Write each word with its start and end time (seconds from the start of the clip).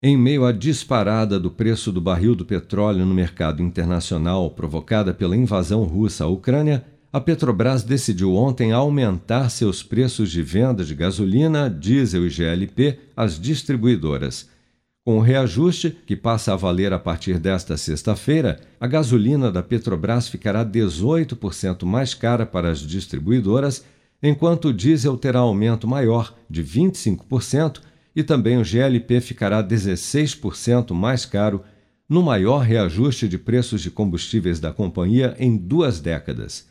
Em 0.00 0.16
meio 0.16 0.44
à 0.44 0.52
disparada 0.52 1.40
do 1.40 1.50
preço 1.50 1.90
do 1.90 2.00
barril 2.00 2.32
do 2.32 2.44
petróleo 2.44 3.04
no 3.04 3.12
mercado 3.12 3.60
internacional 3.60 4.48
provocada 4.48 5.12
pela 5.12 5.36
invasão 5.36 5.82
russa 5.82 6.22
à 6.22 6.28
Ucrânia, 6.28 6.84
a 7.12 7.20
Petrobras 7.20 7.82
decidiu 7.82 8.36
ontem 8.36 8.70
aumentar 8.70 9.48
seus 9.48 9.82
preços 9.82 10.30
de 10.30 10.40
venda 10.40 10.84
de 10.84 10.94
gasolina, 10.94 11.68
diesel 11.68 12.24
e 12.24 12.30
GLP 12.30 12.96
às 13.16 13.40
distribuidoras. 13.40 14.48
Com 15.04 15.18
o 15.18 15.20
reajuste, 15.20 15.90
que 16.06 16.14
passa 16.14 16.52
a 16.52 16.56
valer 16.56 16.92
a 16.92 16.98
partir 17.00 17.40
desta 17.40 17.76
sexta-feira, 17.76 18.60
a 18.78 18.86
gasolina 18.86 19.50
da 19.50 19.64
Petrobras 19.64 20.28
ficará 20.28 20.64
18% 20.64 21.84
mais 21.84 22.14
cara 22.14 22.46
para 22.46 22.70
as 22.70 22.78
distribuidoras, 22.78 23.84
enquanto 24.22 24.68
o 24.68 24.72
diesel 24.72 25.16
terá 25.16 25.40
aumento 25.40 25.88
maior, 25.88 26.36
de 26.48 26.62
25%, 26.62 27.80
e 28.18 28.24
também 28.24 28.58
o 28.58 28.64
GLP 28.64 29.20
ficará 29.20 29.62
16% 29.62 30.92
mais 30.92 31.24
caro, 31.24 31.62
no 32.08 32.20
maior 32.20 32.64
reajuste 32.64 33.28
de 33.28 33.38
preços 33.38 33.80
de 33.80 33.92
combustíveis 33.92 34.58
da 34.58 34.72
companhia 34.72 35.36
em 35.38 35.56
duas 35.56 36.00
décadas. 36.00 36.66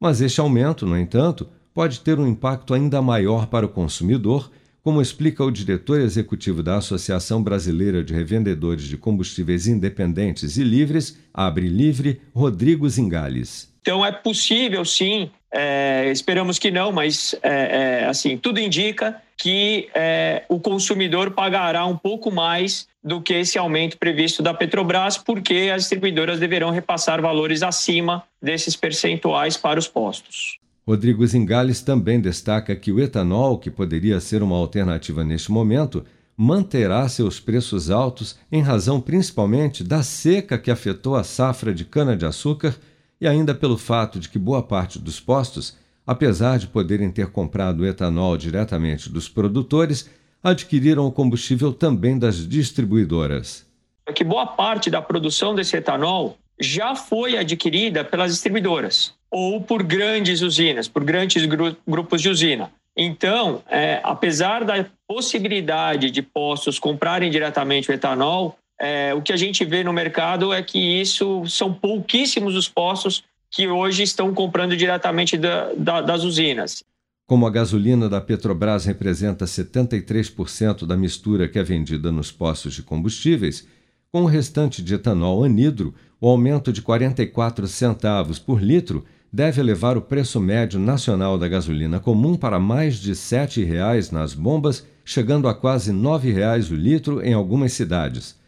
Mas 0.00 0.20
este 0.20 0.40
aumento, 0.40 0.84
no 0.84 0.98
entanto, 0.98 1.48
pode 1.72 2.00
ter 2.00 2.18
um 2.18 2.26
impacto 2.26 2.74
ainda 2.74 3.00
maior 3.00 3.46
para 3.46 3.64
o 3.64 3.68
consumidor, 3.68 4.50
como 4.82 5.00
explica 5.00 5.44
o 5.44 5.50
diretor 5.52 6.00
executivo 6.00 6.60
da 6.60 6.78
Associação 6.78 7.40
Brasileira 7.40 8.02
de 8.02 8.12
Revendedores 8.12 8.82
de 8.82 8.96
Combustíveis 8.96 9.68
Independentes 9.68 10.56
e 10.56 10.64
Livres, 10.64 11.16
Abre 11.32 11.68
Livre, 11.68 12.20
Rodrigo 12.34 12.88
Zingales. 12.88 13.69
Então 13.80 14.04
é 14.04 14.12
possível, 14.12 14.84
sim, 14.84 15.30
é, 15.52 16.10
esperamos 16.12 16.58
que 16.58 16.70
não, 16.70 16.92
mas 16.92 17.34
é, 17.42 18.02
é, 18.02 18.06
assim 18.06 18.36
tudo 18.36 18.60
indica 18.60 19.20
que 19.36 19.88
é, 19.94 20.44
o 20.48 20.60
consumidor 20.60 21.30
pagará 21.30 21.86
um 21.86 21.96
pouco 21.96 22.30
mais 22.30 22.86
do 23.02 23.22
que 23.22 23.32
esse 23.32 23.58
aumento 23.58 23.96
previsto 23.96 24.42
da 24.42 24.52
Petrobras, 24.52 25.16
porque 25.16 25.70
as 25.74 25.82
distribuidoras 25.82 26.38
deverão 26.38 26.70
repassar 26.70 27.22
valores 27.22 27.62
acima 27.62 28.22
desses 28.40 28.76
percentuais 28.76 29.56
para 29.56 29.78
os 29.78 29.88
postos. 29.88 30.58
Rodrigo 30.86 31.26
Zingales 31.26 31.80
também 31.80 32.20
destaca 32.20 32.76
que 32.76 32.92
o 32.92 33.00
etanol, 33.00 33.58
que 33.58 33.70
poderia 33.70 34.20
ser 34.20 34.42
uma 34.42 34.56
alternativa 34.56 35.24
neste 35.24 35.50
momento, 35.50 36.04
manterá 36.36 37.08
seus 37.08 37.38
preços 37.38 37.90
altos 37.90 38.38
em 38.50 38.62
razão 38.62 39.00
principalmente 39.00 39.84
da 39.84 40.02
seca 40.02 40.58
que 40.58 40.70
afetou 40.70 41.14
a 41.14 41.24
safra 41.24 41.72
de 41.72 41.84
cana-de-açúcar 41.84 42.74
e 43.20 43.28
ainda 43.28 43.54
pelo 43.54 43.76
fato 43.76 44.18
de 44.18 44.28
que 44.28 44.38
boa 44.38 44.62
parte 44.62 44.98
dos 44.98 45.20
postos 45.20 45.78
apesar 46.10 46.58
de 46.58 46.66
poderem 46.66 47.08
ter 47.08 47.30
comprado 47.30 47.86
etanol 47.86 48.36
diretamente 48.36 49.08
dos 49.08 49.28
produtores, 49.28 50.10
adquiriram 50.42 51.06
o 51.06 51.12
combustível 51.12 51.72
também 51.72 52.18
das 52.18 52.48
distribuidoras. 52.48 53.64
É 54.04 54.12
que 54.12 54.24
boa 54.24 54.44
parte 54.44 54.90
da 54.90 55.00
produção 55.00 55.54
desse 55.54 55.76
etanol 55.76 56.36
já 56.58 56.96
foi 56.96 57.38
adquirida 57.38 58.04
pelas 58.04 58.32
distribuidoras 58.32 59.14
ou 59.30 59.60
por 59.60 59.84
grandes 59.84 60.42
usinas, 60.42 60.88
por 60.88 61.04
grandes 61.04 61.46
gru 61.46 61.76
grupos 61.86 62.20
de 62.20 62.28
usina. 62.28 62.72
Então, 62.96 63.62
é, 63.70 64.00
apesar 64.02 64.64
da 64.64 64.84
possibilidade 65.06 66.10
de 66.10 66.22
postos 66.22 66.76
comprarem 66.76 67.30
diretamente 67.30 67.88
o 67.88 67.94
etanol, 67.94 68.58
é, 68.80 69.12
o 69.14 69.20
que 69.20 69.32
a 69.32 69.36
gente 69.36 69.64
vê 69.64 69.84
no 69.84 69.92
mercado 69.92 70.52
é 70.52 70.62
que 70.62 70.78
isso 70.78 71.46
são 71.46 71.72
pouquíssimos 71.72 72.56
os 72.56 72.68
postos 72.68 73.22
que 73.50 73.68
hoje 73.68 74.02
estão 74.02 74.32
comprando 74.32 74.76
diretamente 74.76 75.36
da, 75.36 75.72
da, 75.74 76.00
das 76.00 76.24
usinas. 76.24 76.82
Como 77.26 77.46
a 77.46 77.50
gasolina 77.50 78.08
da 78.08 78.20
Petrobras 78.20 78.86
representa 78.86 79.44
73% 79.44 80.86
da 80.86 80.96
mistura 80.96 81.46
que 81.46 81.58
é 81.58 81.62
vendida 81.62 82.10
nos 82.10 82.32
postos 82.32 82.74
de 82.74 82.82
combustíveis, 82.82 83.66
com 84.10 84.22
o 84.22 84.26
restante 84.26 84.82
de 84.82 84.94
etanol 84.94 85.44
anidro, 85.44 85.94
o 86.20 86.28
aumento 86.28 86.72
de 86.72 86.82
44 86.82 87.68
centavos 87.68 88.38
por 88.38 88.60
litro 88.60 89.04
deve 89.32 89.60
elevar 89.60 89.96
o 89.96 90.02
preço 90.02 90.40
médio 90.40 90.80
nacional 90.80 91.38
da 91.38 91.46
gasolina 91.46 92.00
comum 92.00 92.34
para 92.34 92.58
mais 92.58 92.96
de 92.96 93.10
R$ 93.10 93.14
7,00 93.14 94.10
nas 94.10 94.34
bombas, 94.34 94.84
chegando 95.04 95.46
a 95.46 95.54
quase 95.54 95.92
R$ 95.92 95.98
9,00 95.98 96.72
o 96.72 96.74
litro 96.74 97.22
em 97.22 97.32
algumas 97.32 97.72
cidades. 97.72 98.39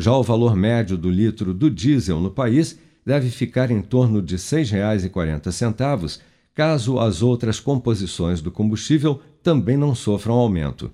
Já 0.00 0.16
o 0.16 0.22
valor 0.22 0.56
médio 0.56 0.96
do 0.96 1.10
litro 1.10 1.52
do 1.52 1.70
diesel 1.70 2.20
no 2.20 2.30
país 2.30 2.78
deve 3.04 3.28
ficar 3.28 3.70
em 3.70 3.82
torno 3.82 4.22
de 4.22 4.36
R$ 4.36 4.40
6,40, 4.40 6.18
caso 6.54 6.98
as 6.98 7.20
outras 7.20 7.60
composições 7.60 8.40
do 8.40 8.50
combustível 8.50 9.20
também 9.42 9.76
não 9.76 9.94
sofram 9.94 10.36
aumento. 10.36 10.90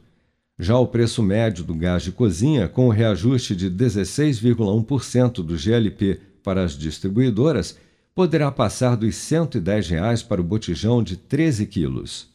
Já 0.59 0.77
o 0.77 0.89
preço 0.89 1.23
médio 1.23 1.63
do 1.63 1.73
gás 1.73 2.03
de 2.03 2.11
cozinha, 2.11 2.67
com 2.67 2.89
o 2.89 2.91
reajuste 2.91 3.55
de 3.55 3.71
16,1% 3.71 5.35
do 5.35 5.57
GLP 5.57 6.19
para 6.43 6.65
as 6.65 6.77
distribuidoras, 6.77 7.79
poderá 8.13 8.51
passar 8.51 8.97
dos 8.97 9.15
110 9.15 9.89
reais 9.89 10.21
para 10.21 10.41
o 10.41 10.45
botijão 10.45 11.01
de 11.01 11.17
13 11.17 11.65
quilos. 11.67 12.29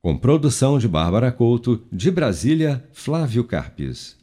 Com 0.00 0.16
produção 0.16 0.78
de 0.78 0.88
Bárbara 0.88 1.30
Couto, 1.30 1.82
de 1.92 2.10
Brasília, 2.10 2.82
Flávio 2.94 3.44
Carpes. 3.44 4.16